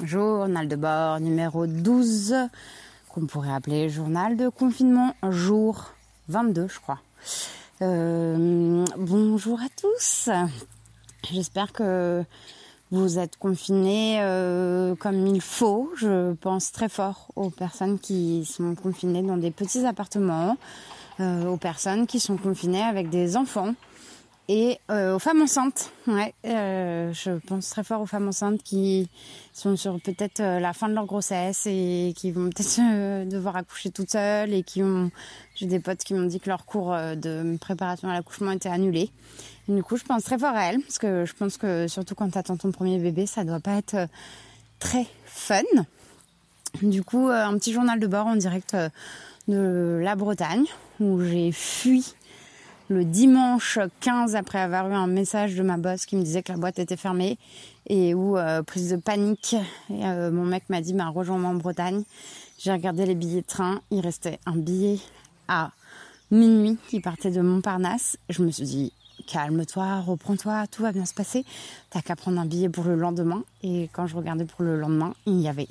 Journal 0.00 0.68
de 0.68 0.76
bord 0.76 1.20
numéro 1.20 1.66
12, 1.66 2.34
qu'on 3.10 3.26
pourrait 3.26 3.52
appeler 3.52 3.88
journal 3.88 4.36
de 4.36 4.48
confinement, 4.48 5.14
jour 5.30 5.92
22, 6.28 6.66
je 6.66 6.80
crois. 6.80 6.98
Euh, 7.82 8.84
bonjour 8.96 9.60
à 9.60 9.68
tous. 9.80 10.30
J'espère 11.30 11.72
que 11.72 12.24
vous 12.90 13.18
êtes 13.18 13.36
confinés 13.36 14.18
euh, 14.22 14.96
comme 14.96 15.26
il 15.26 15.40
faut. 15.40 15.92
Je 15.96 16.32
pense 16.32 16.72
très 16.72 16.88
fort 16.88 17.28
aux 17.36 17.50
personnes 17.50 17.98
qui 17.98 18.44
sont 18.44 18.74
confinées 18.74 19.22
dans 19.22 19.36
des 19.36 19.50
petits 19.50 19.86
appartements, 19.86 20.56
euh, 21.20 21.44
aux 21.46 21.58
personnes 21.58 22.06
qui 22.06 22.18
sont 22.18 22.38
confinées 22.38 22.82
avec 22.82 23.08
des 23.10 23.36
enfants 23.36 23.74
et 24.48 24.78
euh, 24.90 25.14
aux 25.14 25.18
femmes 25.18 25.42
enceintes. 25.42 25.92
Ouais, 26.06 26.34
euh, 26.46 27.12
je 27.12 27.32
pense 27.46 27.70
très 27.70 27.84
fort 27.84 28.00
aux 28.00 28.06
femmes 28.06 28.28
enceintes 28.28 28.62
qui 28.62 29.08
sont 29.52 29.76
sur 29.76 30.00
peut-être 30.00 30.40
euh, 30.40 30.60
la 30.60 30.72
fin 30.72 30.88
de 30.88 30.94
leur 30.94 31.06
grossesse 31.06 31.66
et 31.66 32.12
qui 32.16 32.32
vont 32.32 32.50
peut-être 32.50 33.28
devoir 33.28 33.56
accoucher 33.56 33.90
toutes 33.90 34.10
seules 34.10 34.52
et 34.52 34.62
qui 34.62 34.82
ont. 34.82 35.10
J'ai 35.54 35.66
des 35.66 35.80
potes 35.80 35.98
qui 35.98 36.14
m'ont 36.14 36.26
dit 36.26 36.40
que 36.40 36.48
leur 36.48 36.64
cours 36.64 36.92
de 36.92 37.56
préparation 37.58 38.08
à 38.08 38.14
l'accouchement 38.14 38.50
était 38.50 38.70
annulé. 38.70 39.10
Du 39.68 39.82
coup, 39.82 39.96
je 39.96 40.02
pense 40.02 40.24
très 40.24 40.38
fort 40.38 40.56
à 40.56 40.64
elles 40.64 40.80
parce 40.80 40.98
que 40.98 41.24
je 41.24 41.34
pense 41.34 41.56
que 41.56 41.86
surtout 41.88 42.14
quand 42.14 42.30
tu 42.30 42.38
attends 42.38 42.56
ton 42.56 42.72
premier 42.72 42.98
bébé, 42.98 43.26
ça 43.26 43.44
doit 43.44 43.60
pas 43.60 43.76
être 43.76 44.08
très 44.78 45.06
fun. 45.24 45.62
Du 46.80 47.04
coup, 47.04 47.28
un 47.28 47.56
petit 47.58 47.72
journal 47.72 48.00
de 48.00 48.06
bord 48.06 48.26
en 48.26 48.36
direct 48.36 48.74
de 49.46 50.00
la 50.02 50.16
Bretagne 50.16 50.64
où 51.00 51.20
j'ai 51.20 51.52
fui 51.52 52.14
le 52.92 53.04
dimanche 53.04 53.78
15 54.00 54.36
après 54.36 54.60
avoir 54.60 54.88
eu 54.88 54.92
un 54.92 55.06
message 55.06 55.54
de 55.54 55.62
ma 55.62 55.78
boss 55.78 56.06
qui 56.06 56.16
me 56.16 56.22
disait 56.22 56.42
que 56.42 56.52
la 56.52 56.58
boîte 56.58 56.78
était 56.78 56.96
fermée 56.96 57.38
et 57.88 58.14
où 58.14 58.36
euh, 58.36 58.62
prise 58.62 58.90
de 58.90 58.96
panique. 58.96 59.56
Euh, 59.90 60.30
mon 60.30 60.44
mec 60.44 60.64
m'a 60.68 60.80
dit 60.80 60.92
bah, 60.92 61.08
rejoins-moi 61.08 61.50
en 61.50 61.54
Bretagne. 61.54 62.04
J'ai 62.58 62.70
regardé 62.70 63.06
les 63.06 63.14
billets 63.14 63.40
de 63.40 63.46
train. 63.46 63.80
Il 63.90 64.00
restait 64.00 64.38
un 64.46 64.56
billet 64.56 64.98
à 65.48 65.70
minuit 66.30 66.78
qui 66.88 67.00
partait 67.00 67.30
de 67.30 67.40
Montparnasse. 67.40 68.18
Je 68.28 68.42
me 68.42 68.50
suis 68.50 68.64
dit 68.64 68.92
calme-toi 69.26 70.00
reprends-toi 70.00 70.66
tout 70.70 70.82
va 70.82 70.92
bien 70.92 71.06
se 71.06 71.14
passer. 71.14 71.44
T'as 71.90 72.02
qu'à 72.02 72.14
prendre 72.14 72.38
un 72.38 72.46
billet 72.46 72.68
pour 72.68 72.84
le 72.84 72.94
lendemain. 72.94 73.42
Et 73.62 73.88
quand 73.92 74.06
je 74.06 74.16
regardais 74.16 74.44
pour 74.44 74.62
le 74.64 74.78
lendemain 74.78 75.14
il 75.26 75.34
n'y 75.34 75.48
avait 75.48 75.68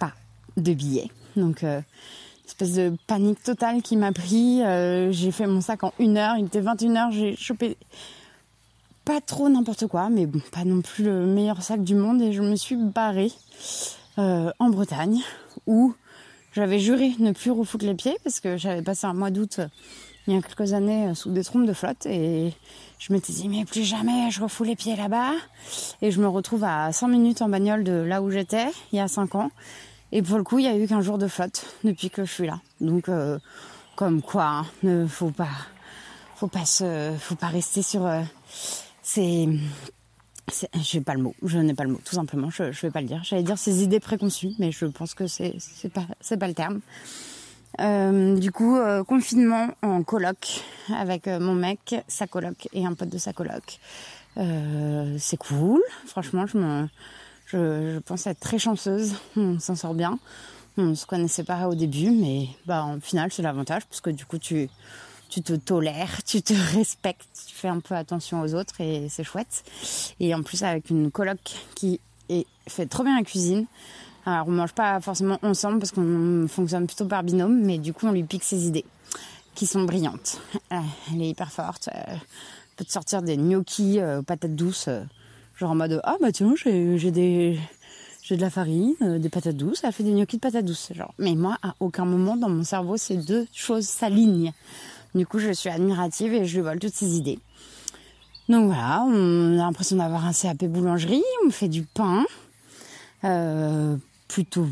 pas 0.00 0.12
de 0.56 0.72
billet 0.72 1.10
donc 1.36 1.64
euh, 1.64 1.80
espèce 2.46 2.74
de 2.74 2.92
panique 3.06 3.42
totale 3.42 3.82
qui 3.82 3.96
m'a 3.96 4.12
pris. 4.12 4.62
Euh, 4.62 5.10
j'ai 5.12 5.30
fait 5.30 5.46
mon 5.46 5.60
sac 5.60 5.84
en 5.84 5.92
une 5.98 6.16
heure. 6.16 6.36
Il 6.38 6.46
était 6.46 6.60
21h. 6.60 7.12
J'ai 7.12 7.36
chopé 7.36 7.76
pas 9.04 9.20
trop 9.20 9.48
n'importe 9.48 9.86
quoi, 9.86 10.08
mais 10.10 10.26
pas 10.26 10.64
non 10.64 10.82
plus 10.82 11.04
le 11.04 11.26
meilleur 11.26 11.62
sac 11.62 11.82
du 11.82 11.94
monde. 11.94 12.22
Et 12.22 12.32
je 12.32 12.42
me 12.42 12.56
suis 12.56 12.76
barrée 12.76 13.32
euh, 14.18 14.50
en 14.58 14.70
Bretagne 14.70 15.20
où 15.66 15.94
j'avais 16.52 16.78
juré 16.78 17.12
ne 17.18 17.32
plus 17.32 17.50
refoutre 17.50 17.84
les 17.84 17.94
pieds 17.94 18.16
parce 18.24 18.40
que 18.40 18.56
j'avais 18.56 18.82
passé 18.82 19.06
un 19.06 19.12
mois 19.12 19.30
d'août 19.30 19.56
euh, 19.58 19.68
il 20.26 20.34
y 20.34 20.36
a 20.36 20.42
quelques 20.42 20.72
années 20.72 21.14
sous 21.14 21.30
des 21.30 21.44
trompes 21.44 21.66
de 21.66 21.72
flotte 21.72 22.06
et 22.06 22.52
je 22.98 23.12
m'étais 23.12 23.32
dit 23.32 23.48
mais 23.48 23.64
plus 23.64 23.84
jamais 23.84 24.30
je 24.30 24.42
refous 24.42 24.64
les 24.64 24.74
pieds 24.74 24.96
là-bas 24.96 25.32
et 26.02 26.10
je 26.10 26.20
me 26.20 26.26
retrouve 26.26 26.64
à 26.64 26.90
100 26.92 27.08
minutes 27.08 27.42
en 27.42 27.48
bagnole 27.48 27.84
de 27.84 27.92
là 27.92 28.22
où 28.22 28.30
j'étais 28.30 28.66
il 28.92 28.96
y 28.96 29.00
a 29.00 29.06
5 29.06 29.34
ans 29.36 29.50
et 30.12 30.22
pour 30.22 30.38
le 30.38 30.44
coup, 30.44 30.58
il 30.58 30.64
y 30.64 30.68
a 30.68 30.76
eu 30.76 30.86
qu'un 30.86 31.00
jour 31.00 31.18
de 31.18 31.26
flotte 31.26 31.66
depuis 31.84 32.10
que 32.10 32.24
je 32.24 32.32
suis 32.32 32.46
là. 32.46 32.60
Donc, 32.80 33.08
euh, 33.08 33.38
comme 33.96 34.22
quoi, 34.22 34.44
hein, 34.44 34.66
ne 34.82 35.06
faut 35.06 35.30
pas, 35.30 35.48
faut 36.36 36.46
pas 36.46 36.64
se, 36.64 37.12
faut 37.18 37.34
pas 37.34 37.48
rester 37.48 37.82
sur. 37.82 38.06
Euh, 38.06 38.22
c'est, 39.02 39.48
j'ai 40.80 41.00
pas 41.00 41.14
le 41.14 41.22
mot. 41.22 41.34
Je 41.42 41.58
n'ai 41.58 41.74
pas 41.74 41.84
le 41.84 41.90
mot, 41.90 42.00
tout 42.04 42.14
simplement. 42.14 42.50
Je, 42.50 42.70
je 42.70 42.80
vais 42.82 42.90
pas 42.90 43.00
le 43.00 43.08
dire. 43.08 43.22
J'allais 43.24 43.42
dire 43.42 43.58
ces 43.58 43.82
idées 43.82 44.00
préconçues, 44.00 44.52
mais 44.58 44.70
je 44.70 44.86
pense 44.86 45.14
que 45.14 45.26
c'est, 45.26 45.56
c'est 45.58 45.92
pas, 45.92 46.06
c'est 46.20 46.36
pas 46.36 46.48
le 46.48 46.54
terme. 46.54 46.80
Euh, 47.80 48.36
du 48.38 48.52
coup, 48.52 48.76
euh, 48.76 49.02
confinement 49.02 49.68
en 49.82 50.02
coloc 50.02 50.62
avec 50.96 51.26
mon 51.26 51.54
mec, 51.54 51.96
sa 52.06 52.26
coloc 52.26 52.68
et 52.72 52.86
un 52.86 52.94
pote 52.94 53.08
de 53.08 53.18
sa 53.18 53.32
coloc. 53.32 53.80
C'est 54.36 55.38
cool. 55.38 55.82
Franchement, 56.06 56.46
je 56.46 56.58
me 56.58 56.86
je, 57.46 57.98
pense 58.00 58.26
être 58.26 58.40
très 58.40 58.58
chanceuse. 58.58 59.14
On 59.36 59.58
s'en 59.58 59.74
sort 59.74 59.94
bien. 59.94 60.18
On 60.76 60.94
se 60.94 61.06
connaissait 61.06 61.44
pas 61.44 61.68
au 61.68 61.74
début, 61.74 62.10
mais 62.10 62.48
bah, 62.66 62.84
en 62.84 63.00
final, 63.00 63.32
c'est 63.32 63.42
l'avantage 63.42 63.86
parce 63.86 64.00
que 64.00 64.10
du 64.10 64.26
coup, 64.26 64.38
tu, 64.38 64.68
tu 65.30 65.42
te 65.42 65.54
tolères, 65.54 66.22
tu 66.24 66.42
te 66.42 66.52
respectes, 66.74 67.26
tu 67.48 67.54
fais 67.54 67.68
un 67.68 67.80
peu 67.80 67.94
attention 67.94 68.42
aux 68.42 68.54
autres 68.54 68.80
et 68.80 69.08
c'est 69.08 69.24
chouette. 69.24 69.64
Et 70.20 70.34
en 70.34 70.42
plus, 70.42 70.62
avec 70.62 70.90
une 70.90 71.10
coloc 71.10 71.38
qui 71.74 72.00
fait 72.68 72.86
trop 72.86 73.04
bien 73.04 73.16
la 73.16 73.24
cuisine. 73.24 73.66
Alors, 74.24 74.48
on 74.48 74.50
mange 74.50 74.72
pas 74.72 75.00
forcément 75.00 75.38
ensemble 75.42 75.78
parce 75.78 75.92
qu'on 75.92 76.46
fonctionne 76.48 76.86
plutôt 76.86 77.06
par 77.06 77.22
binôme, 77.22 77.60
mais 77.62 77.78
du 77.78 77.92
coup, 77.92 78.06
on 78.06 78.12
lui 78.12 78.24
pique 78.24 78.42
ses 78.42 78.66
idées 78.66 78.84
qui 79.54 79.66
sont 79.66 79.84
brillantes. 79.84 80.40
Elle 80.70 81.22
est 81.22 81.28
hyper 81.28 81.50
forte. 81.50 81.88
Elle 81.92 82.20
peut 82.76 82.84
te 82.84 82.92
sortir 82.92 83.22
des 83.22 83.36
gnocchis 83.36 84.00
euh, 84.00 84.22
patates 84.22 84.54
douces. 84.54 84.88
Euh, 84.88 85.04
Genre 85.56 85.70
en 85.70 85.74
mode 85.74 86.00
ah 86.04 86.16
bah 86.20 86.32
tiens 86.32 86.54
j'ai 86.54 87.10
des 87.10 87.58
j'ai 88.22 88.36
de 88.36 88.40
la 88.40 88.50
farine, 88.50 88.94
euh, 89.02 89.20
des 89.20 89.28
patates 89.28 89.56
douces, 89.56 89.84
elle 89.84 89.92
fait 89.92 90.02
des 90.02 90.10
gnocchis 90.10 90.36
de 90.36 90.40
patates 90.40 90.64
douces. 90.64 90.92
Genre. 90.92 91.14
Mais 91.16 91.36
moi, 91.36 91.58
à 91.62 91.74
aucun 91.78 92.04
moment 92.04 92.36
dans 92.36 92.48
mon 92.48 92.64
cerveau, 92.64 92.96
ces 92.96 93.16
deux 93.16 93.46
choses 93.54 93.86
s'alignent. 93.86 94.52
Du 95.14 95.24
coup, 95.24 95.38
je 95.38 95.52
suis 95.52 95.68
admirative 95.68 96.34
et 96.34 96.44
je 96.44 96.56
lui 96.56 96.62
vole 96.62 96.80
toutes 96.80 96.94
ces 96.94 97.16
idées. 97.16 97.38
Donc 98.48 98.66
voilà, 98.66 99.04
on 99.06 99.52
a 99.54 99.62
l'impression 99.62 99.96
d'avoir 99.96 100.26
un 100.26 100.32
CAP 100.32 100.64
boulangerie, 100.64 101.22
on 101.46 101.50
fait 101.50 101.68
du 101.68 101.84
pain, 101.84 102.24
euh, 103.22 103.96
plutôt 104.26 104.66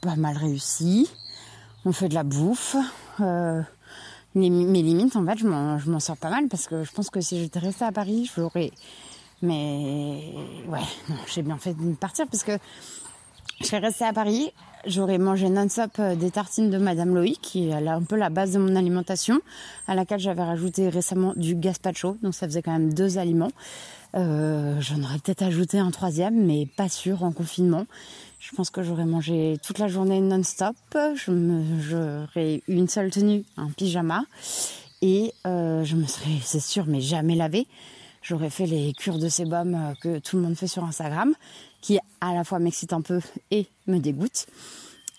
pas 0.00 0.14
mal 0.14 0.36
réussi. 0.36 1.10
On 1.84 1.92
fait 1.92 2.08
de 2.08 2.14
la 2.14 2.22
bouffe. 2.22 2.76
Euh, 3.20 3.62
limites, 4.36 5.16
en 5.16 5.26
fait, 5.26 5.38
je 5.38 5.46
m'en 5.46 6.00
sors 6.00 6.16
pas 6.16 6.30
mal 6.30 6.46
parce 6.46 6.68
que 6.68 6.84
je 6.84 6.92
pense 6.92 7.10
que 7.10 7.20
si 7.20 7.40
j'étais 7.40 7.58
restée 7.58 7.84
à 7.84 7.90
Paris, 7.90 8.30
je 8.32 8.40
l'aurais 8.40 8.70
mais 9.42 10.22
ouais, 10.68 10.80
j'ai 11.32 11.42
bien 11.42 11.58
fait 11.58 11.74
de 11.74 11.94
partir 11.94 12.26
parce 12.28 12.44
que 12.44 12.58
je 13.60 13.66
serais 13.66 13.78
restée 13.78 14.04
à 14.04 14.12
Paris. 14.12 14.52
J'aurais 14.86 15.18
mangé 15.18 15.48
non-stop 15.48 15.92
euh, 16.00 16.16
des 16.16 16.32
tartines 16.32 16.68
de 16.68 16.78
Madame 16.78 17.14
Loïc, 17.14 17.40
qui 17.40 17.68
est 17.68 17.72
un 17.72 18.02
peu 18.02 18.16
la 18.16 18.30
base 18.30 18.52
de 18.52 18.58
mon 18.58 18.74
alimentation, 18.74 19.40
à 19.86 19.94
laquelle 19.94 20.18
j'avais 20.18 20.42
rajouté 20.42 20.88
récemment 20.88 21.32
du 21.36 21.54
gazpacho, 21.54 22.16
donc 22.22 22.34
ça 22.34 22.46
faisait 22.46 22.62
quand 22.62 22.72
même 22.72 22.92
deux 22.92 23.18
aliments. 23.18 23.52
Euh, 24.16 24.80
J'en 24.80 25.00
aurais 25.04 25.18
peut-être 25.18 25.42
ajouté 25.42 25.78
un 25.78 25.92
troisième, 25.92 26.44
mais 26.44 26.66
pas 26.66 26.88
sûr 26.88 27.22
en 27.22 27.30
confinement. 27.30 27.86
Je 28.40 28.50
pense 28.56 28.70
que 28.70 28.82
j'aurais 28.82 29.04
mangé 29.04 29.56
toute 29.62 29.78
la 29.78 29.86
journée 29.86 30.20
non-stop. 30.20 30.74
J'aurais 31.14 32.56
eu 32.56 32.62
une 32.66 32.88
seule 32.88 33.10
tenue, 33.10 33.44
un 33.56 33.68
pyjama, 33.68 34.24
et 35.00 35.32
euh, 35.46 35.84
je 35.84 35.94
me 35.94 36.06
serais, 36.06 36.38
c'est 36.42 36.60
sûr, 36.60 36.86
mais 36.88 37.00
jamais 37.00 37.36
lavé 37.36 37.68
j'aurais 38.22 38.50
fait 38.50 38.66
les 38.66 38.92
cures 38.92 39.18
de 39.18 39.28
sébum 39.28 39.74
euh, 39.74 39.94
que 40.00 40.18
tout 40.18 40.36
le 40.36 40.42
monde 40.42 40.56
fait 40.56 40.66
sur 40.66 40.84
Instagram, 40.84 41.34
qui 41.80 41.98
à 42.20 42.34
la 42.34 42.44
fois 42.44 42.58
m'excite 42.58 42.92
un 42.92 43.02
peu 43.02 43.20
et 43.50 43.66
me 43.86 43.98
dégoûte. 43.98 44.46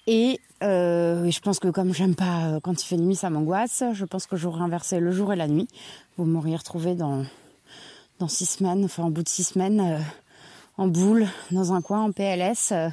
Et 0.08 0.40
euh, 0.64 1.30
je 1.30 1.40
pense 1.40 1.59
que 1.59 1.69
comme 1.69 1.94
j'aime 1.94 2.16
pas 2.16 2.46
euh, 2.46 2.59
quand 2.59 2.81
il 2.81 2.86
fait 2.86 2.97
nuit, 2.97 3.16
ça 3.16 3.30
m'angoisse. 3.30 3.84
Je 3.94 4.06
pense 4.06 4.25
que 4.25 4.36
j'aurais 4.36 4.62
inversé 4.62 5.00
le 5.00 5.12
jour 5.12 5.31
et 5.34 5.36
la 5.36 5.47
nuit. 5.47 5.68
Vous 6.18 6.25
m'auriez 6.25 6.56
retrouvé 6.56 6.96
dans 6.96 7.25
dans 8.19 8.28
six 8.28 8.46
semaines, 8.46 8.86
enfin 8.86 9.03
en 9.03 9.09
bout 9.09 9.24
de 9.24 9.30
six 9.30 9.44
semaines, 9.44 9.80
euh, 9.80 10.00
en 10.78 10.88
boule, 10.88 11.28
dans 11.52 11.74
un 11.74 11.81
coin, 11.81 12.03
en 12.03 12.12
PLS. 12.12 12.72
Euh, 12.72 12.90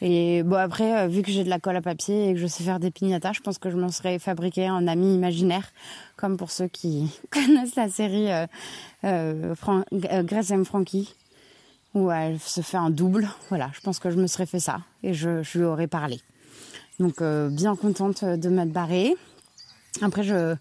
et 0.00 0.42
bon 0.42 0.56
après, 0.56 1.08
vu 1.08 1.22
que 1.22 1.30
j'ai 1.30 1.44
de 1.44 1.50
la 1.50 1.58
colle 1.58 1.76
à 1.76 1.82
papier 1.82 2.30
et 2.30 2.34
que 2.34 2.40
je 2.40 2.46
sais 2.46 2.62
faire 2.62 2.80
des 2.80 2.90
pignatas, 2.90 3.32
je 3.34 3.40
pense 3.40 3.58
que 3.58 3.70
je 3.70 3.76
m'en 3.76 3.90
serais 3.90 4.18
fabriqué 4.18 4.66
un 4.66 4.86
ami 4.86 5.14
imaginaire, 5.14 5.72
comme 6.24 6.38
pour 6.38 6.50
ceux 6.50 6.68
qui 6.68 7.10
connaissent 7.30 7.76
la 7.76 7.90
série 7.90 8.32
euh, 8.32 8.46
euh, 9.04 9.54
Fran 9.54 9.82
euh, 9.92 10.22
Grace 10.22 10.50
M. 10.50 10.64
Frankie, 10.64 11.14
où 11.92 12.10
elle 12.10 12.40
se 12.40 12.62
fait 12.62 12.78
un 12.78 12.88
double. 12.88 13.28
Voilà, 13.50 13.70
je 13.74 13.80
pense 13.80 13.98
que 13.98 14.08
je 14.08 14.16
me 14.16 14.26
serais 14.26 14.46
fait 14.46 14.58
ça 14.58 14.80
et 15.02 15.12
je, 15.12 15.42
lui 15.54 15.64
aurais 15.64 15.86
parlé. 15.86 16.18
Donc 16.98 17.20
euh, 17.20 17.50
bien 17.50 17.76
contente 17.76 18.24
de 18.24 18.48
m'être 18.48 18.72
barrée. 18.72 19.14
Après, 20.00 20.22
je 20.22 20.56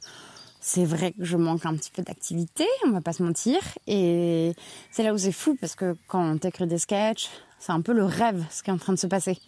c'est 0.60 0.84
vrai 0.84 1.14
que 1.14 1.24
je 1.24 1.38
manque 1.38 1.66
un 1.66 1.76
petit 1.76 1.92
peu 1.92 2.02
d'activité, 2.02 2.66
on 2.86 2.92
va 2.92 3.00
pas 3.00 3.14
se 3.14 3.24
mentir. 3.24 3.60
Et 3.88 4.52
c'est 4.92 5.04
là 5.04 5.14
où 5.14 5.18
c'est 5.18 5.32
fou 5.32 5.56
parce 5.62 5.76
que 5.76 5.96
quand 6.08 6.30
on 6.30 6.38
t'écrit 6.38 6.68
des 6.68 6.78
sketchs, 6.78 7.30
c'est 7.60 7.72
un 7.72 7.80
peu 7.80 7.94
le 7.94 8.04
rêve 8.04 8.44
ce 8.50 8.64
qui 8.64 8.70
est 8.70 8.74
en 8.74 8.78
train 8.78 8.92
de 8.92 9.00
se 9.00 9.08
passer. 9.08 9.40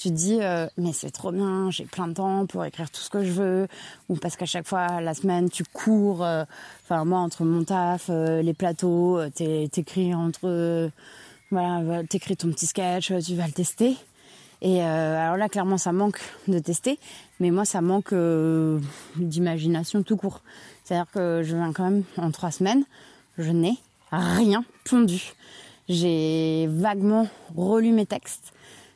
Tu 0.00 0.08
te 0.08 0.14
dis, 0.14 0.38
euh, 0.40 0.66
mais 0.78 0.94
c'est 0.94 1.10
trop 1.10 1.30
bien, 1.30 1.70
j'ai 1.70 1.84
plein 1.84 2.08
de 2.08 2.14
temps 2.14 2.46
pour 2.46 2.64
écrire 2.64 2.90
tout 2.90 3.02
ce 3.02 3.10
que 3.10 3.22
je 3.22 3.32
veux. 3.32 3.68
Ou 4.08 4.16
parce 4.16 4.34
qu'à 4.36 4.46
chaque 4.46 4.66
fois, 4.66 5.02
la 5.02 5.12
semaine, 5.12 5.50
tu 5.50 5.62
cours. 5.62 6.24
euh, 6.24 6.44
Enfin, 6.84 7.04
moi, 7.04 7.18
entre 7.18 7.44
mon 7.44 7.64
taf, 7.64 8.06
euh, 8.08 8.40
les 8.40 8.54
plateaux, 8.54 9.20
t'é- 9.34 9.68
t'écris 9.70 10.14
entre. 10.14 10.90
voilà, 11.50 12.02
t'écris 12.04 12.36
ton 12.38 12.48
petit 12.48 12.66
sketch, 12.66 13.12
tu 13.26 13.34
vas 13.34 13.46
le 13.46 13.52
tester. 13.52 13.94
Et 14.62 14.80
alors 14.82 15.36
là, 15.36 15.48
clairement, 15.50 15.76
ça 15.78 15.92
manque 15.92 16.20
de 16.48 16.58
tester, 16.58 16.98
mais 17.38 17.50
moi, 17.50 17.64
ça 17.66 17.80
manque 17.82 18.14
d'imagination 19.16 20.02
tout 20.02 20.16
court. 20.16 20.40
C'est-à-dire 20.84 21.10
que 21.12 21.42
je 21.44 21.54
viens 21.56 21.72
quand 21.72 21.84
même 21.90 22.04
en 22.16 22.30
trois 22.30 22.50
semaines, 22.50 22.84
je 23.38 23.50
n'ai 23.50 23.76
rien 24.12 24.64
pondu. 24.84 25.32
J'ai 25.88 26.68
vaguement 26.70 27.26
relu 27.56 27.90
mes 27.92 28.06
textes, 28.06 28.52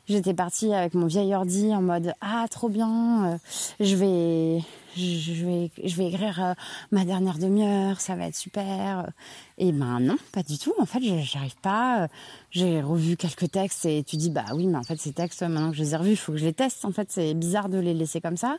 j'étais 0.07 0.33
partie 0.33 0.73
avec 0.73 0.93
mon 0.93 1.07
vieil 1.07 1.33
ordi 1.33 1.73
en 1.73 1.81
mode 1.81 2.13
ah 2.21 2.45
trop 2.49 2.69
bien, 2.69 3.33
euh, 3.33 3.37
je 3.79 3.95
vais 3.95 4.61
je 4.95 5.45
vais 5.45 5.71
je 5.83 5.95
vais 5.95 6.07
écrire 6.07 6.43
euh, 6.43 6.53
ma 6.91 7.05
dernière 7.05 7.37
demi-heure, 7.37 7.99
ça 7.99 8.15
va 8.15 8.27
être 8.27 8.35
super. 8.35 9.11
Et 9.57 9.71
ben 9.71 9.99
non, 9.99 10.17
pas 10.31 10.43
du 10.43 10.57
tout. 10.57 10.73
En 10.79 10.85
fait, 10.85 11.01
j'arrive 11.01 11.55
pas. 11.61 12.07
J'ai 12.51 12.81
revu 12.81 13.17
quelques 13.17 13.51
textes 13.51 13.85
et 13.85 14.03
tu 14.03 14.15
dis 14.15 14.29
bah 14.29 14.45
oui, 14.53 14.67
mais 14.67 14.77
en 14.77 14.83
fait 14.83 14.97
ces 14.97 15.11
textes 15.11 15.41
maintenant 15.41 15.71
que 15.71 15.77
je 15.77 15.83
les 15.83 15.93
ai 15.93 15.97
revus, 15.97 16.11
il 16.11 16.17
faut 16.17 16.31
que 16.31 16.37
je 16.37 16.45
les 16.45 16.53
teste. 16.53 16.85
En 16.85 16.91
fait, 16.91 17.11
c'est 17.11 17.33
bizarre 17.33 17.69
de 17.69 17.77
les 17.77 17.93
laisser 17.93 18.21
comme 18.21 18.37
ça. 18.37 18.57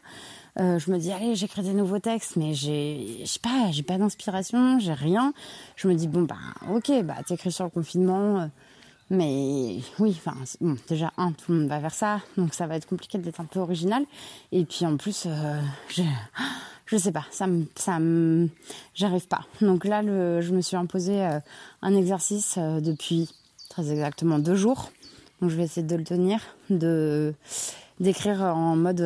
Euh, 0.58 0.78
je 0.78 0.90
me 0.90 0.98
dis 0.98 1.12
allez, 1.12 1.34
j'écris 1.34 1.62
des 1.62 1.74
nouveaux 1.74 1.98
textes, 1.98 2.36
mais 2.36 2.54
j'ai 2.54 3.18
je 3.22 3.26
sais 3.26 3.40
pas, 3.40 3.70
j'ai 3.70 3.82
pas 3.82 3.98
d'inspiration, 3.98 4.78
j'ai 4.78 4.94
rien. 4.94 5.32
Je 5.76 5.88
me 5.88 5.94
dis 5.94 6.08
bon 6.08 6.22
bah 6.22 6.36
ok, 6.70 7.02
bah 7.04 7.16
t'écris 7.26 7.52
sur 7.52 7.64
le 7.64 7.70
confinement 7.70 8.48
mais 9.08 9.78
oui, 10.00 10.16
enfin, 10.18 10.34
déjà, 10.88 11.12
un, 11.16 11.30
tout 11.30 11.52
le 11.52 11.60
monde 11.60 11.68
va 11.68 11.78
vers 11.78 11.94
ça, 11.94 12.20
donc 12.36 12.54
ça 12.54 12.66
va 12.66 12.76
être 12.76 12.86
compliqué 12.86 13.18
d'être 13.18 13.40
un 13.40 13.44
peu 13.44 13.60
original. 13.60 14.04
Et 14.50 14.64
puis 14.64 14.84
en 14.84 14.96
plus, 14.96 15.24
euh, 15.26 15.60
je, 15.88 16.02
je 16.86 16.96
sais 16.96 17.12
pas, 17.12 17.24
ça 17.30 17.46
me, 17.46 17.66
ça 17.76 17.98
j'arrive 18.94 19.28
pas. 19.28 19.42
Donc 19.60 19.84
là, 19.84 20.02
je 20.02 20.52
me 20.52 20.60
suis 20.60 20.76
imposé 20.76 21.24
euh, 21.24 21.38
un 21.82 21.94
exercice 21.94 22.56
euh, 22.58 22.80
depuis 22.80 23.30
très 23.68 23.92
exactement 23.92 24.40
deux 24.40 24.56
jours. 24.56 24.90
Donc 25.40 25.50
je 25.50 25.56
vais 25.56 25.64
essayer 25.64 25.86
de 25.86 25.96
le 25.96 26.04
tenir, 26.04 26.40
d'écrire 28.00 28.40
en 28.42 28.74
mode 28.74 29.02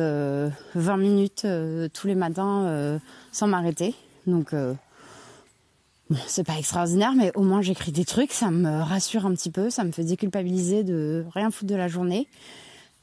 20 0.75 0.97
minutes 0.97 1.45
tous 1.93 2.07
les 2.07 2.15
matins 2.15 2.99
sans 3.33 3.47
m'arrêter. 3.47 3.93
Donc 4.27 4.55
c'est 6.27 6.45
pas 6.45 6.57
extraordinaire, 6.57 7.13
mais 7.15 7.31
au 7.35 7.41
moins 7.41 7.61
j'écris 7.61 7.91
des 7.91 8.05
trucs, 8.05 8.31
ça 8.31 8.51
me 8.51 8.81
rassure 8.81 9.25
un 9.25 9.33
petit 9.33 9.51
peu, 9.51 9.69
ça 9.69 9.83
me 9.83 9.91
fait 9.91 10.03
déculpabiliser 10.03 10.83
de 10.83 11.25
rien 11.33 11.51
foutre 11.51 11.71
de 11.71 11.75
la 11.75 11.87
journée. 11.87 12.27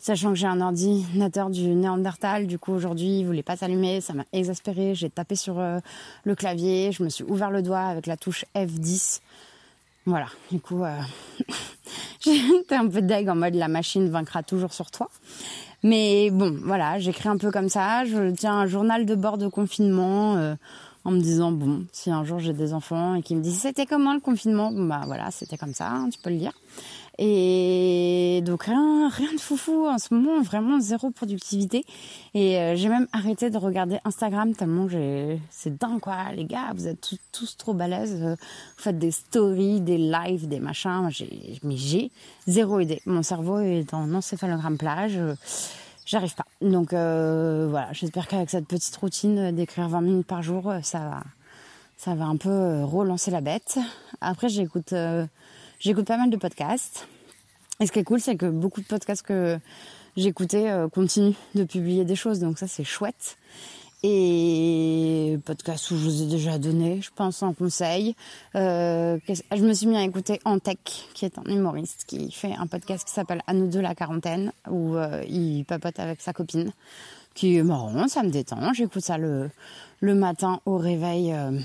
Sachant 0.00 0.30
que 0.30 0.36
j'ai 0.36 0.46
un 0.46 0.60
ordinateur 0.60 1.50
du 1.50 1.68
Néandertal, 1.74 2.46
du 2.46 2.58
coup 2.58 2.72
aujourd'hui 2.72 3.18
il 3.18 3.26
voulait 3.26 3.42
pas 3.42 3.56
s'allumer, 3.56 4.00
ça 4.00 4.14
m'a 4.14 4.24
exaspéré. 4.32 4.94
J'ai 4.94 5.10
tapé 5.10 5.34
sur 5.34 5.58
euh, 5.58 5.80
le 6.24 6.34
clavier, 6.36 6.92
je 6.92 7.02
me 7.02 7.08
suis 7.08 7.24
ouvert 7.24 7.50
le 7.50 7.62
doigt 7.62 7.80
avec 7.80 8.06
la 8.06 8.16
touche 8.16 8.44
F10. 8.54 9.20
Voilà, 10.06 10.26
du 10.52 10.60
coup 10.60 10.84
euh, 10.84 10.96
j'étais 12.20 12.76
un 12.76 12.86
peu 12.86 13.02
deg 13.02 13.28
en 13.28 13.34
mode 13.34 13.54
la 13.54 13.68
machine 13.68 14.08
vaincra 14.08 14.42
toujours 14.42 14.72
sur 14.72 14.90
toi. 14.90 15.10
Mais 15.82 16.30
bon, 16.30 16.56
voilà, 16.62 16.98
j'écris 16.98 17.28
un 17.28 17.36
peu 17.36 17.50
comme 17.50 17.68
ça. 17.68 18.04
Je 18.04 18.30
tiens 18.32 18.54
un 18.54 18.66
journal 18.66 19.06
de 19.06 19.14
bord 19.14 19.38
de 19.38 19.48
confinement. 19.48 20.36
Euh, 20.36 20.54
en 21.04 21.10
me 21.10 21.20
disant 21.20 21.52
bon, 21.52 21.86
si 21.92 22.10
un 22.10 22.24
jour 22.24 22.38
j'ai 22.38 22.52
des 22.52 22.72
enfants 22.74 23.14
et 23.14 23.22
qu'ils 23.22 23.36
me 23.36 23.42
disent 23.42 23.60
c'était 23.60 23.86
comment 23.86 24.14
le 24.14 24.20
confinement, 24.20 24.70
bah 24.72 25.02
voilà, 25.06 25.30
c'était 25.30 25.56
comme 25.56 25.74
ça, 25.74 25.88
hein, 25.88 26.08
tu 26.10 26.18
peux 26.18 26.30
le 26.30 26.36
dire. 26.36 26.52
Et 27.20 28.42
donc 28.44 28.62
rien, 28.62 29.08
rien 29.08 29.32
de 29.32 29.40
foufou 29.40 29.88
en 29.88 29.98
ce 29.98 30.14
moment, 30.14 30.40
vraiment 30.40 30.78
zéro 30.78 31.10
productivité. 31.10 31.84
Et 32.32 32.58
euh, 32.58 32.76
j'ai 32.76 32.88
même 32.88 33.08
arrêté 33.12 33.50
de 33.50 33.58
regarder 33.58 33.98
Instagram 34.04 34.54
tellement 34.54 34.88
j'ai, 34.88 35.40
c'est 35.50 35.76
dingue 35.76 35.98
quoi, 35.98 36.30
les 36.32 36.44
gars, 36.44 36.72
vous 36.76 36.86
êtes 36.86 37.00
tous, 37.32 37.56
trop 37.56 37.74
balèzes. 37.74 38.22
Vous 38.22 38.36
faites 38.76 38.98
des 38.98 39.10
stories, 39.10 39.80
des 39.80 39.98
lives, 39.98 40.46
des 40.46 40.60
machins. 40.60 41.08
J'ai, 41.10 41.58
mais 41.64 41.76
j'ai 41.76 42.12
zéro 42.46 42.78
idée. 42.78 43.02
Mon 43.04 43.24
cerveau 43.24 43.58
est 43.58 43.92
en 43.94 44.14
encéphalogramme 44.14 44.78
plage 44.78 45.18
j'arrive 46.08 46.34
pas. 46.34 46.46
Donc 46.62 46.92
euh, 46.92 47.66
voilà, 47.70 47.92
j'espère 47.92 48.26
qu'avec 48.26 48.50
cette 48.50 48.66
petite 48.66 48.96
routine 48.96 49.54
d'écrire 49.54 49.88
20 49.88 50.00
minutes 50.00 50.26
par 50.26 50.42
jour, 50.42 50.70
euh, 50.70 50.80
ça 50.82 50.98
va, 50.98 51.22
ça 51.96 52.14
va 52.14 52.24
un 52.24 52.36
peu 52.36 52.48
euh, 52.48 52.84
relancer 52.84 53.30
la 53.30 53.40
bête. 53.40 53.78
Après, 54.20 54.48
j'écoute, 54.48 54.94
j'écoute 55.78 56.06
pas 56.06 56.16
mal 56.16 56.30
de 56.30 56.36
podcasts. 56.36 57.06
Et 57.80 57.86
ce 57.86 57.92
qui 57.92 58.00
est 58.00 58.04
cool, 58.04 58.20
c'est 58.20 58.36
que 58.36 58.46
beaucoup 58.46 58.80
de 58.80 58.86
podcasts 58.86 59.22
que 59.22 59.60
j'écoutais 60.16 60.68
continuent 60.92 61.34
de 61.54 61.62
publier 61.62 62.04
des 62.04 62.16
choses, 62.16 62.40
donc 62.40 62.58
ça 62.58 62.66
c'est 62.66 62.82
chouette 62.82 63.36
et 64.02 65.38
podcast 65.44 65.90
où 65.90 65.96
je 65.96 66.04
vous 66.04 66.22
ai 66.22 66.26
déjà 66.26 66.58
donné, 66.58 67.00
je 67.02 67.10
pense, 67.14 67.42
en 67.42 67.52
conseil. 67.52 68.14
Euh, 68.54 69.18
je 69.26 69.62
me 69.62 69.72
suis 69.72 69.86
mis 69.86 69.96
à 69.96 70.04
écouter 70.04 70.40
Antec, 70.44 71.08
qui 71.14 71.24
est 71.24 71.38
un 71.38 71.44
humoriste 71.44 72.04
qui 72.06 72.30
fait 72.30 72.54
un 72.54 72.66
podcast 72.66 73.06
qui 73.06 73.12
s'appelle 73.12 73.42
À 73.46 73.54
nous 73.54 73.66
deux 73.66 73.80
la 73.80 73.94
quarantaine, 73.94 74.52
où 74.70 74.94
euh, 74.96 75.24
il 75.28 75.64
papote 75.64 75.98
avec 75.98 76.20
sa 76.20 76.32
copine, 76.32 76.72
qui 77.34 77.56
est 77.56 77.62
marrant, 77.62 78.06
ça 78.08 78.22
me 78.22 78.30
détend. 78.30 78.72
J'écoute 78.72 79.02
ça 79.02 79.18
le, 79.18 79.50
matin 80.00 80.60
au 80.66 80.76
réveil. 80.76 81.32
Euh, 81.32 81.58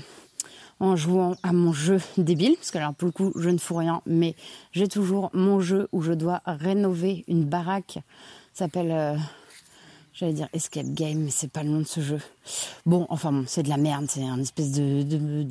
en 0.80 0.96
jouant 0.96 1.36
à 1.44 1.52
mon 1.52 1.72
jeu 1.72 2.00
débile, 2.18 2.56
parce 2.56 2.72
que 2.72 2.78
alors 2.78 2.94
pour 2.94 3.06
le 3.06 3.12
coup 3.12 3.32
je 3.36 3.48
ne 3.48 3.58
fous 3.58 3.76
rien, 3.76 4.02
mais 4.06 4.34
j'ai 4.72 4.88
toujours 4.88 5.30
mon 5.32 5.60
jeu 5.60 5.88
où 5.92 6.02
je 6.02 6.12
dois 6.12 6.42
rénover 6.46 7.24
une 7.28 7.44
baraque, 7.44 8.00
s'appelle 8.52 9.16
J'allais 10.16 10.32
dire 10.32 10.46
Escape 10.52 10.86
Game, 10.94 11.18
mais 11.18 11.30
c'est 11.30 11.50
pas 11.50 11.64
le 11.64 11.70
nom 11.70 11.80
de 11.80 11.86
ce 11.88 12.00
jeu. 12.00 12.20
Bon, 12.86 13.04
enfin 13.08 13.32
bon, 13.32 13.44
c'est 13.48 13.64
de 13.64 13.68
la 13.68 13.76
merde. 13.76 14.06
C'est 14.08 14.22
un 14.22 14.38
espèce 14.38 14.70
de, 14.70 15.04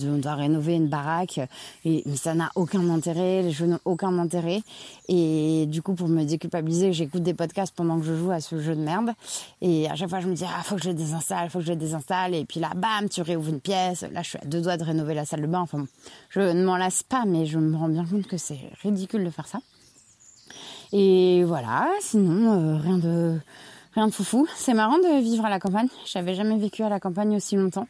on 0.08 0.20
doit 0.20 0.36
rénover 0.36 0.76
une 0.76 0.88
baraque, 0.88 1.42
et 1.84 2.02
mais 2.06 2.16
ça 2.16 2.34
n'a 2.34 2.50
aucun 2.56 2.90
intérêt. 2.90 3.42
Les 3.42 3.52
jeux 3.52 3.66
n'ont 3.66 3.82
aucun 3.84 4.18
intérêt. 4.20 4.62
Et 5.10 5.66
du 5.68 5.82
coup, 5.82 5.96
pour 5.96 6.08
me 6.08 6.24
déculpabiliser, 6.24 6.94
j'écoute 6.94 7.24
des 7.24 7.34
podcasts 7.34 7.76
pendant 7.76 8.00
que 8.00 8.06
je 8.06 8.16
joue 8.16 8.32
à 8.32 8.40
ce 8.40 8.58
jeu 8.58 8.74
de 8.74 8.80
merde. 8.80 9.12
Et 9.60 9.90
à 9.90 9.98
chaque 9.98 10.10
fois, 10.10 10.22
je 10.22 10.28
me 10.28 10.34
dis 10.34 10.46
ah 10.48 10.64
faut 10.64 10.76
que 10.76 10.84
je 10.84 10.90
le 10.90 10.96
désinstalle, 10.96 11.50
faut 11.50 11.60
que 11.60 11.66
je 11.66 11.72
le 11.72 11.78
désinstalle. 11.78 12.34
Et 12.34 12.46
puis 12.46 12.62
là, 12.62 12.72
bam, 12.74 13.10
tu 13.10 13.22
réouvres 13.22 13.50
une 13.50 13.60
pièce. 13.60 14.06
Là, 14.14 14.22
je 14.22 14.30
suis 14.30 14.40
à 14.40 14.46
deux 14.46 14.62
doigts 14.62 14.78
de 14.78 14.86
rénover 14.86 15.14
la 15.14 15.26
salle 15.26 15.42
de 15.42 15.48
bain. 15.48 15.60
Enfin 15.60 15.80
bon, 15.80 15.88
je 16.30 16.40
ne 16.40 16.64
m'en 16.64 16.78
lasse 16.78 17.04
pas, 17.04 17.26
mais 17.28 17.46
je 17.46 17.60
me 17.60 17.76
rends 17.76 17.90
bien 17.90 18.06
compte 18.06 18.28
que 18.28 18.38
c'est 18.38 18.60
ridicule 18.82 19.26
de 19.26 19.30
faire 19.30 19.48
ça. 19.48 19.60
Et 20.94 21.44
voilà. 21.44 21.90
Sinon, 22.00 22.54
euh, 22.54 22.78
rien 22.78 22.98
de 22.98 23.40
rien 23.96 24.08
de 24.08 24.12
foufou. 24.12 24.48
C'est 24.56 24.74
marrant 24.74 24.98
de 24.98 25.22
vivre 25.22 25.46
à 25.46 25.50
la 25.50 25.60
campagne. 25.60 25.88
J'avais 26.06 26.36
jamais 26.36 26.58
vécu 26.58 26.84
à 26.84 26.90
la 26.90 27.00
campagne 27.00 27.36
aussi 27.36 27.56
longtemps. 27.56 27.88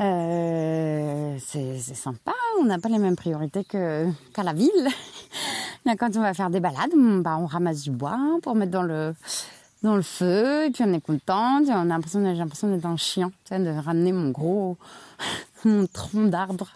Euh, 0.00 1.36
c'est 1.38 1.78
sympa. 1.78 2.32
On 2.60 2.64
n'a 2.64 2.78
pas 2.78 2.88
les 2.88 2.98
mêmes 2.98 3.16
priorités 3.16 3.64
qu'à 3.64 4.42
la 4.42 4.52
ville. 4.52 4.70
Là, 5.84 5.96
quand 5.96 6.16
on 6.16 6.20
va 6.20 6.34
faire 6.34 6.50
des 6.50 6.60
balades, 6.60 6.94
bah, 7.22 7.36
on 7.38 7.46
ramasse 7.46 7.82
du 7.82 7.90
bois 7.90 8.18
pour 8.42 8.54
mettre 8.54 8.72
dans 8.72 8.82
le 8.82 9.14
dans 9.82 9.96
le 9.96 10.02
feu 10.02 10.64
et 10.64 10.70
puis 10.70 10.82
on 10.84 10.92
est 10.94 11.00
content. 11.00 11.60
On 11.62 11.70
a 11.70 11.84
l'impression, 11.84 12.24
j'ai 12.24 12.38
l'impression 12.38 12.68
d'être 12.68 12.86
un 12.86 12.96
chien, 12.96 13.30
de 13.50 13.84
ramener 13.84 14.12
mon 14.12 14.30
gros 14.30 14.78
mon 15.64 15.86
tronc 15.86 16.24
d'arbre. 16.24 16.68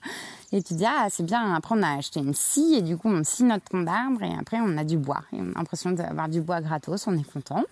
Et 0.53 0.63
tu 0.63 0.75
dis 0.75 0.85
ah 0.87 1.07
c'est 1.11 1.25
bien. 1.25 1.55
Après 1.55 1.75
on 1.77 1.83
a 1.83 1.97
acheté 1.97 2.21
une 2.21 2.35
scie 2.35 2.75
et 2.77 2.83
du 2.83 2.97
coup 2.97 3.09
on 3.09 3.25
scie 3.25 3.45
notre 3.45 3.65
tronc 3.65 3.83
d'arbre 3.83 4.23
et 4.23 4.35
après 4.39 4.59
on 4.61 4.77
a 4.77 4.85
du 4.85 4.99
bois. 4.99 5.23
On 5.33 5.53
a 5.53 5.59
l'impression 5.59 5.91
d'avoir 5.91 6.29
du 6.29 6.41
bois 6.43 6.61
gratos. 6.61 7.07
On 7.07 7.17
est 7.17 7.33
content. 7.33 7.65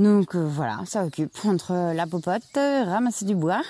Donc 0.00 0.34
euh, 0.34 0.48
voilà, 0.48 0.80
ça 0.86 1.04
occupe 1.04 1.44
entre 1.44 1.92
la 1.94 2.06
popote, 2.06 2.42
ramasser 2.54 3.26
du 3.26 3.34
bois. 3.34 3.60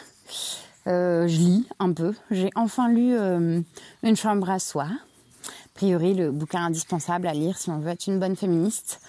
Euh, 0.86 1.26
je 1.26 1.36
lis 1.36 1.66
un 1.80 1.92
peu. 1.92 2.14
J'ai 2.30 2.50
enfin 2.54 2.88
lu 2.88 3.16
euh, 3.18 3.60
Une 4.04 4.16
chambre 4.16 4.48
à 4.48 4.60
soi. 4.60 4.84
A 4.84 5.68
priori, 5.74 6.14
le 6.14 6.30
bouquin 6.30 6.66
indispensable 6.66 7.26
à 7.26 7.34
lire 7.34 7.58
si 7.58 7.68
on 7.68 7.80
veut 7.80 7.90
être 7.90 8.06
une 8.06 8.20
bonne 8.20 8.36
féministe. 8.36 9.00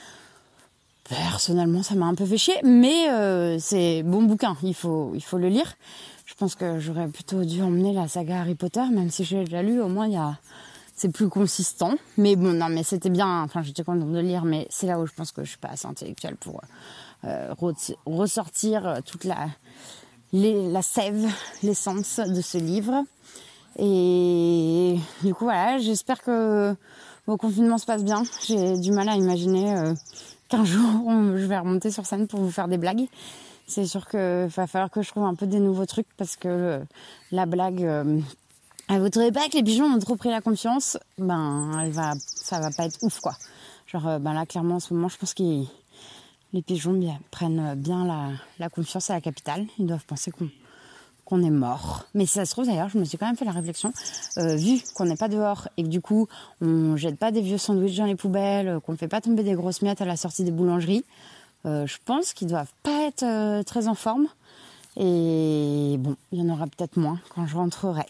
Personnellement, 1.04 1.84
ça 1.84 1.94
m'a 1.94 2.08
un 2.08 2.16
peu 2.16 2.26
fait 2.26 2.40
chier, 2.40 2.58
mais 2.64 3.60
c'est 3.60 4.02
bon 4.02 4.24
bouquin. 4.24 4.58
Il 4.64 4.74
faut, 4.74 5.14
le 5.34 5.48
lire. 5.48 5.76
Je 6.26 6.34
pense 6.34 6.56
que 6.56 6.80
j'aurais 6.80 7.08
plutôt 7.08 7.44
dû 7.44 7.62
emmener 7.62 7.94
la 7.94 8.08
saga 8.08 8.40
Harry 8.40 8.56
Potter, 8.56 8.86
même 8.92 9.12
si 9.12 9.26
j'ai 9.26 9.44
déjà 9.44 9.62
lu. 9.62 9.80
Au 9.80 9.90
moins, 9.90 10.38
c'est 10.96 11.12
plus 11.12 11.30
consistant. 11.30 11.96
Mais 12.18 12.36
bon, 12.36 12.54
non, 12.54 12.70
mais 12.70 12.84
c'était 12.84 13.10
bien. 13.10 13.44
Enfin, 13.44 13.62
j'étais 13.62 13.84
contente 13.84 14.12
de 14.12 14.20
lire, 14.20 14.46
mais 14.46 14.68
c'est 14.70 14.88
là 14.88 15.00
où 15.00 15.06
je 15.06 15.14
pense 15.14 15.32
que 15.32 15.44
je 15.44 15.50
suis 15.50 15.58
pas 15.58 15.70
assez 15.70 15.88
intellectuelle 15.88 16.38
pour 16.38 16.62
ressortir 18.06 19.02
toute 19.06 19.24
la, 19.26 19.48
la 20.34 20.82
sève, 20.82 21.28
l'essence 21.64 22.20
de 22.20 22.42
ce 22.42 22.58
livre. 22.58 23.04
Et 23.80 24.98
du 25.24 25.34
coup, 25.34 25.46
voilà, 25.46 25.78
j'espère 25.78 26.22
que 26.22 26.76
vos 27.28 27.38
confinements 27.38 27.78
se 27.78 27.86
passent 27.86 28.04
bien. 28.04 28.24
J'ai 28.46 28.78
du 28.78 28.92
mal 28.92 29.08
à 29.10 29.16
imaginer 29.16 29.78
euh, 29.78 29.94
qu'un 30.50 30.66
jour 30.66 31.10
je 31.36 31.46
vais 31.46 31.58
remonter 31.58 31.92
sur 31.92 32.06
scène 32.06 32.28
pour 32.28 32.40
vous 32.42 32.52
faire 32.52 32.68
des 32.68 32.78
blagues. 32.78 33.08
C'est 33.68 33.86
sûr 33.86 34.08
qu'il 34.08 34.50
va 34.50 34.68
falloir 34.68 34.90
que 34.90 35.02
je 35.02 35.10
trouve 35.10 35.24
un 35.24 35.36
peu 35.36 35.48
des 35.48 35.60
nouveaux 35.60 35.86
trucs 35.86 36.08
parce 36.18 36.36
que 36.36 36.48
euh, 36.50 36.80
la 37.32 37.46
blague, 37.46 37.88
vous 38.90 39.10
trouvez 39.10 39.32
pas 39.32 39.48
que 39.48 39.56
les 39.56 39.64
pigeons 39.64 39.86
ont 39.86 40.00
trop 40.00 40.18
pris 40.18 40.30
la 40.30 40.42
confiance 40.42 40.98
Ben, 41.18 41.80
elle 41.82 41.92
va, 41.92 42.14
ça 42.20 42.60
va 42.60 42.72
pas 42.72 42.86
être 42.86 43.02
ouf 43.02 43.22
quoi. 43.22 43.34
Genre, 43.88 44.20
ben 44.20 44.34
là, 44.34 44.46
clairement, 44.46 44.76
en 44.76 44.80
ce 44.80 44.94
moment, 44.94 45.10
je 45.10 45.18
pense 45.18 45.34
qu'ils 45.34 45.68
les 46.54 46.62
pigeons 46.62 47.00
prennent 47.30 47.76
bien 47.76 48.34
la, 48.60 48.70
confiance 48.70 49.10
à 49.10 49.14
la 49.14 49.22
capitale. 49.22 49.66
Ils 49.80 49.86
doivent 49.86 50.06
penser 50.06 50.32
qu'on 51.26 51.44
est 51.44 51.50
mort. 51.50 52.06
Mais 52.14 52.26
si 52.26 52.34
ça 52.34 52.46
se 52.46 52.52
trouve 52.52 52.68
d'ailleurs, 52.68 52.90
je 52.90 52.98
me 52.98 53.06
suis 53.06 53.18
quand 53.18 53.26
même 53.26 53.38
fait 53.38 53.46
la 53.46 53.52
réflexion, 53.52 53.94
euh, 54.38 54.56
vu 54.56 54.82
qu'on 54.96 55.06
n'est 55.06 55.16
pas 55.16 55.30
dehors 55.30 55.68
et 55.78 55.84
que 55.84 55.88
du 55.88 56.02
coup 56.02 56.28
on 56.62 56.98
jette 56.98 57.18
pas 57.18 57.32
des 57.32 57.42
vieux 57.42 57.58
sandwichs 57.58 57.98
dans 57.98 58.06
les 58.06 58.16
poubelles, 58.16 58.80
qu'on 58.86 58.92
ne 58.92 58.98
fait 58.98 59.08
pas 59.08 59.22
tomber 59.22 59.44
des 59.44 59.54
grosses 59.54 59.82
miettes 59.82 60.02
à 60.02 60.06
la 60.06 60.18
sortie 60.18 60.44
des 60.44 60.52
boulangeries, 60.52 61.06
euh, 61.66 61.86
je 61.88 61.98
pense 62.06 62.34
qu'ils 62.34 62.48
doivent 62.48 62.74
pas 62.84 63.08
être 63.08 63.24
euh, 63.24 63.64
très 63.64 63.88
en 63.88 63.96
forme. 63.96 64.28
Et 64.98 65.96
bon, 66.00 66.18
il 66.32 66.40
y 66.40 66.42
en 66.42 66.50
aura 66.54 66.68
peut-être 66.68 66.98
moins 66.98 67.20
quand 67.34 67.48
je 67.48 67.56
rentrerai. 67.56 68.06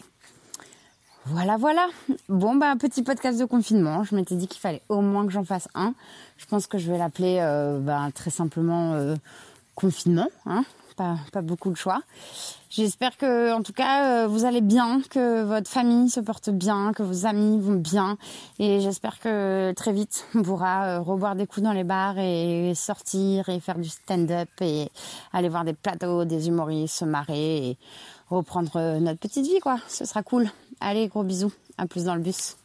Voilà, 1.26 1.56
voilà. 1.56 1.86
Bon, 2.28 2.56
bah, 2.56 2.74
petit 2.78 3.02
podcast 3.02 3.38
de 3.38 3.44
confinement. 3.44 4.02
Je 4.02 4.16
m'étais 4.16 4.34
dit 4.34 4.48
qu'il 4.48 4.60
fallait 4.60 4.82
au 4.88 5.00
moins 5.02 5.24
que 5.24 5.32
j'en 5.32 5.44
fasse 5.44 5.68
un. 5.74 5.94
Je 6.36 6.46
pense 6.46 6.66
que 6.66 6.78
je 6.78 6.90
vais 6.90 6.98
l'appeler 6.98 7.38
euh, 7.40 7.78
bah, 7.78 8.08
très 8.12 8.30
simplement 8.30 8.94
euh, 8.94 9.14
confinement. 9.76 10.28
Hein 10.46 10.64
pas, 10.96 11.16
pas 11.32 11.40
beaucoup 11.40 11.70
de 11.70 11.76
choix. 11.76 12.02
J'espère 12.70 13.16
que, 13.16 13.52
en 13.52 13.62
tout 13.62 13.72
cas, 13.72 14.24
euh, 14.24 14.26
vous 14.26 14.44
allez 14.44 14.60
bien, 14.60 15.00
que 15.10 15.42
votre 15.42 15.70
famille 15.70 16.10
se 16.10 16.20
porte 16.20 16.50
bien, 16.50 16.92
que 16.92 17.02
vos 17.02 17.24
amis 17.24 17.58
vont 17.60 17.76
bien. 17.76 18.18
Et 18.58 18.80
j'espère 18.80 19.20
que 19.20 19.72
très 19.72 19.92
vite, 19.92 20.26
on 20.34 20.42
pourra 20.42 20.98
reboire 20.98 21.36
des 21.36 21.46
coups 21.46 21.64
dans 21.64 21.72
les 21.72 21.84
bars 21.84 22.18
et 22.18 22.72
sortir 22.74 23.48
et 23.48 23.60
faire 23.60 23.78
du 23.78 23.88
stand-up 23.88 24.50
et 24.60 24.90
aller 25.32 25.48
voir 25.48 25.64
des 25.64 25.74
plateaux, 25.74 26.24
des 26.24 26.48
humoristes, 26.48 26.96
se 26.96 27.04
marrer 27.04 27.68
et 27.68 27.78
reprendre 28.36 28.98
notre 28.98 29.18
petite 29.18 29.46
vie, 29.46 29.60
quoi. 29.60 29.78
Ce 29.88 30.04
sera 30.04 30.22
cool. 30.22 30.50
Allez, 30.80 31.08
gros 31.08 31.22
bisous. 31.22 31.52
À 31.78 31.86
plus 31.86 32.04
dans 32.04 32.14
le 32.14 32.22
bus. 32.22 32.56